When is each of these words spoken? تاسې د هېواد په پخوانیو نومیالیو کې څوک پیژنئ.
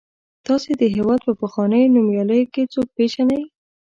تاسې 0.45 0.71
د 0.81 0.83
هېواد 0.95 1.19
په 1.27 1.33
پخوانیو 1.39 1.91
نومیالیو 1.95 2.51
کې 2.53 2.69
څوک 2.73 2.87
پیژنئ. 2.97 3.41